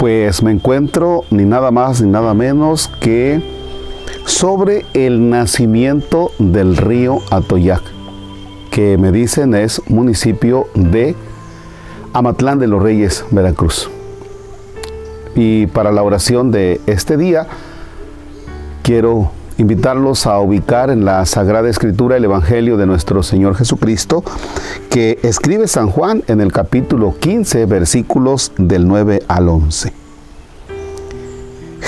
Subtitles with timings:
[0.00, 3.42] Pues me encuentro ni nada más ni nada menos que
[4.24, 7.82] sobre el nacimiento del río Atoyac,
[8.70, 11.14] que me dicen es municipio de
[12.14, 13.90] Amatlán de los Reyes, Veracruz.
[15.34, 17.46] Y para la oración de este día,
[18.82, 24.24] quiero invitarlos a ubicar en la Sagrada Escritura el Evangelio de nuestro Señor Jesucristo,
[24.88, 29.99] que escribe San Juan en el capítulo 15, versículos del 9 al 11.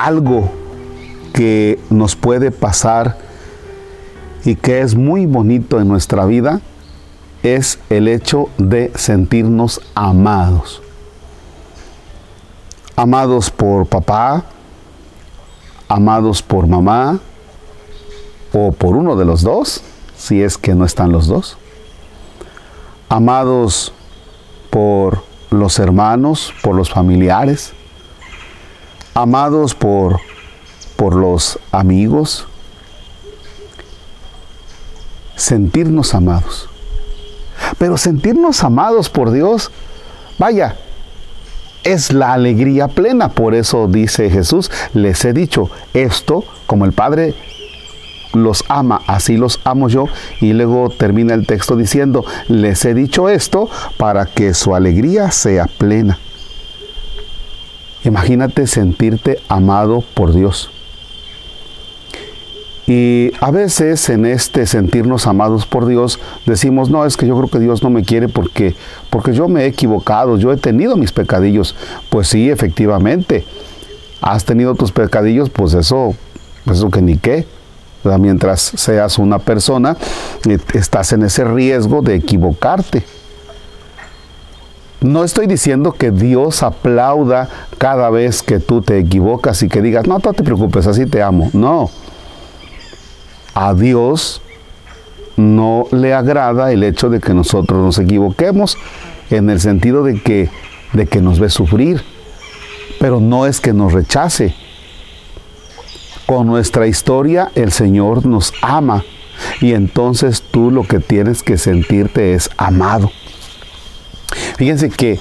[0.00, 0.50] Algo
[1.34, 3.18] que nos puede pasar
[4.46, 6.62] y que es muy bonito en nuestra vida
[7.42, 10.80] es el hecho de sentirnos amados.
[12.96, 14.44] Amados por papá,
[15.86, 17.20] amados por mamá
[18.54, 19.82] o por uno de los dos,
[20.16, 21.58] si es que no están los dos.
[23.10, 23.92] Amados
[24.70, 27.74] por los hermanos, por los familiares.
[29.14, 30.20] Amados por,
[30.96, 32.46] por los amigos.
[35.36, 36.68] Sentirnos amados.
[37.78, 39.70] Pero sentirnos amados por Dios,
[40.38, 40.76] vaya,
[41.84, 43.30] es la alegría plena.
[43.30, 47.34] Por eso dice Jesús, les he dicho esto, como el Padre
[48.32, 50.06] los ama, así los amo yo.
[50.40, 55.66] Y luego termina el texto diciendo, les he dicho esto para que su alegría sea
[55.66, 56.18] plena.
[58.04, 60.70] Imagínate sentirte amado por Dios.
[62.86, 67.48] Y a veces en este sentirnos amados por Dios decimos, no, es que yo creo
[67.48, 68.74] que Dios no me quiere porque,
[69.10, 71.76] porque yo me he equivocado, yo he tenido mis pecadillos.
[72.08, 73.44] Pues sí, efectivamente,
[74.20, 76.16] has tenido tus pecadillos, pues eso,
[76.66, 77.46] eso que ni qué.
[78.18, 79.96] Mientras seas una persona,
[80.48, 83.04] eh, estás en ese riesgo de equivocarte.
[85.00, 90.06] No estoy diciendo que Dios aplauda cada vez que tú te equivocas y que digas,
[90.06, 91.50] no, no te preocupes, así te amo.
[91.52, 91.90] No
[93.54, 94.42] a Dios
[95.36, 98.76] no le agrada el hecho de que nosotros nos equivoquemos
[99.30, 100.50] en el sentido de que,
[100.92, 102.02] de que nos ve sufrir,
[102.98, 104.54] pero no es que nos rechace.
[106.26, 109.04] Con nuestra historia el Señor nos ama
[109.60, 113.10] y entonces tú lo que tienes que sentirte es amado.
[114.60, 115.18] Fíjense que,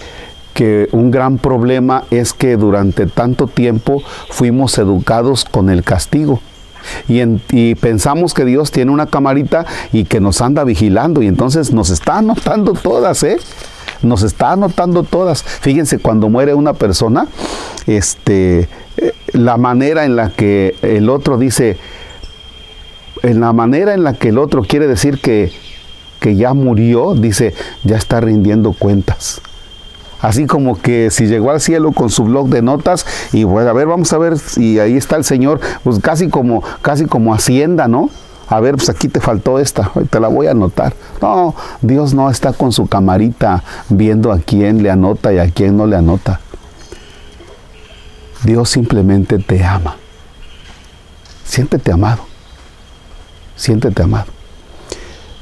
[0.54, 6.42] que un gran problema es que durante tanto tiempo fuimos educados con el castigo.
[7.08, 11.90] Y, pensamos que Dios tiene una camarita y que nos anda vigilando y entonces nos
[11.90, 13.38] está anotando todas, ¿eh?
[14.02, 15.42] Nos está anotando todas.
[15.42, 17.26] Fíjense, cuando muere una persona,
[17.88, 18.68] este,
[18.98, 21.78] eh, la manera en la que el otro dice,
[23.24, 25.54] en la manera en la que el otro quiere decir que,
[26.20, 27.54] que ya murió, dice,
[27.84, 29.42] ya está rindiendo cuentas
[30.22, 33.74] así como que si llegó al cielo con su blog de notas y bueno, a
[33.74, 37.88] ver, vamos a ver si ahí está el Señor, pues casi como, casi como hacienda,
[37.88, 38.10] ¿no?
[38.48, 40.94] A ver, pues aquí te faltó esta, te la voy a anotar.
[41.22, 45.78] No, Dios no está con su camarita viendo a quién le anota y a quién
[45.78, 46.40] no le anota.
[48.44, 49.98] Dios simplemente te ama.
[51.46, 52.24] Siéntete amado.
[53.56, 54.39] Siéntete amado.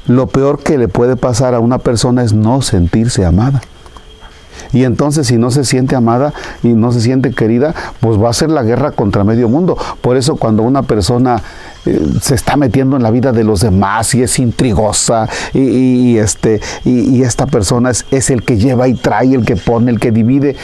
[0.08, 3.60] Lo peor que le puede pasar a una persona es no sentirse amada.
[4.72, 8.32] Y entonces si no se siente amada y no se siente querida, pues va a
[8.32, 9.76] ser la guerra contra medio mundo.
[10.00, 11.42] Por eso cuando una persona
[11.86, 16.60] eh, se está metiendo en la vida de los demás y es intrigosa y, este,
[16.84, 20.10] y, esta persona es, es, el que lleva y trae, el que pone, el que
[20.10, 20.56] divide,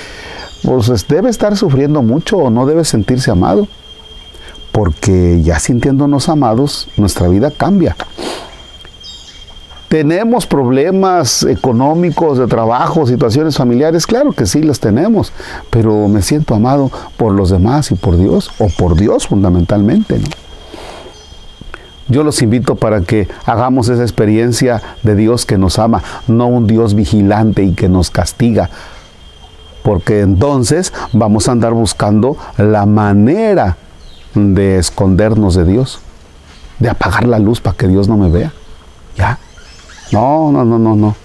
[0.62, 3.69] pues debe estar sufriendo mucho o no debe sentirse amado.
[4.72, 7.96] Porque ya sintiéndonos amados, nuestra vida cambia.
[9.94, 14.08] ¿Tenemos problemas económicos, de trabajo, situaciones familiares?
[14.08, 15.32] Claro que sí, las tenemos,
[15.70, 20.20] pero me siento amado por los demás y por Dios, o por Dios fundamentalmente.
[22.08, 26.67] Yo los invito para que hagamos esa experiencia de Dios que nos ama, no un
[26.67, 28.70] Dios vigilante y que nos castiga,
[29.85, 33.76] porque entonces vamos a andar buscando la manera
[34.35, 36.00] de escondernos de Dios,
[36.81, 38.52] de apagar la luz para que Dios no me vea.
[39.17, 39.38] ¿Ya?
[40.12, 41.16] No, no, no, no, no.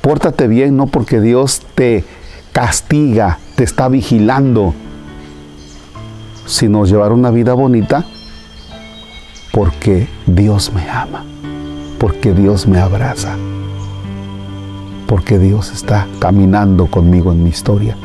[0.00, 2.04] Pórtate bien, no porque Dios te
[2.52, 4.72] castiga, te está vigilando,
[6.46, 8.04] sino llevar una vida bonita
[9.52, 11.24] porque Dios me ama,
[11.98, 13.36] porque Dios me abraza,
[15.06, 17.96] porque Dios está caminando conmigo en mi historia,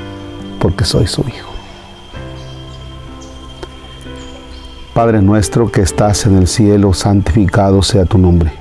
[0.59, 1.51] porque soy su hijo.
[4.93, 8.60] Padre nuestro que estás en el cielo, santificado sea tu nombre.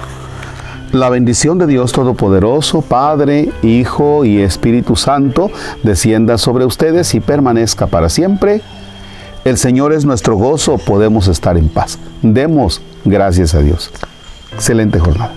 [0.91, 5.49] La bendición de Dios Todopoderoso, Padre, Hijo y Espíritu Santo,
[5.83, 8.61] descienda sobre ustedes y permanezca para siempre.
[9.45, 11.97] El Señor es nuestro gozo, podemos estar en paz.
[12.21, 13.89] Demos gracias a Dios.
[14.53, 15.33] Excelente jornada.